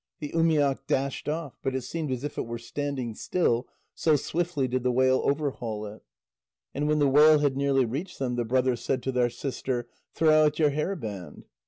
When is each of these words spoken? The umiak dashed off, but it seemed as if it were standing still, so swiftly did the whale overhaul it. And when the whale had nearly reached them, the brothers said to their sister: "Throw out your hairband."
The 0.19 0.31
umiak 0.31 0.87
dashed 0.87 1.29
off, 1.29 1.59
but 1.61 1.75
it 1.75 1.81
seemed 1.83 2.09
as 2.09 2.23
if 2.23 2.35
it 2.35 2.47
were 2.47 2.57
standing 2.57 3.13
still, 3.13 3.67
so 3.93 4.15
swiftly 4.15 4.67
did 4.67 4.81
the 4.81 4.91
whale 4.91 5.21
overhaul 5.23 5.85
it. 5.85 6.01
And 6.73 6.87
when 6.87 6.97
the 6.97 7.07
whale 7.07 7.37
had 7.37 7.55
nearly 7.55 7.85
reached 7.85 8.17
them, 8.17 8.35
the 8.35 8.43
brothers 8.43 8.81
said 8.83 9.03
to 9.03 9.11
their 9.11 9.29
sister: 9.29 9.85
"Throw 10.15 10.31
out 10.43 10.57
your 10.57 10.71
hairband." 10.71 11.43